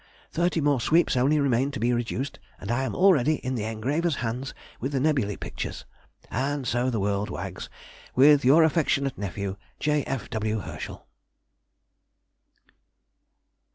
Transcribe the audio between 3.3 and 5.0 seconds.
in the engraver's hands with the